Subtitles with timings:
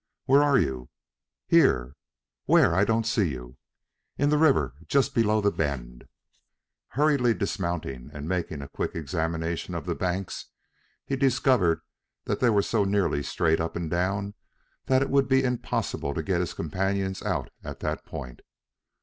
[0.25, 0.89] "Where are you!"
[1.47, 1.95] "Here."
[2.45, 2.73] "Where?
[2.73, 3.57] I don't see you."
[4.17, 4.73] "In the river.
[4.87, 6.07] Just below the bend."
[6.97, 10.47] Hurriedly dismounting and making a quick examination of the banks
[11.05, 11.81] he discovered
[12.25, 14.33] that they were so nearly straight up and down
[14.87, 18.39] that it would be impossible to get his companions out at that point.